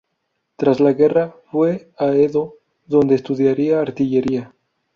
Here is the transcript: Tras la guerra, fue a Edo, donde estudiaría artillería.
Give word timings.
Tras 0.55 0.79
la 0.79 0.93
guerra, 0.93 1.35
fue 1.51 1.91
a 1.95 2.07
Edo, 2.07 2.55
donde 2.87 3.13
estudiaría 3.13 3.81
artillería. 3.81 4.51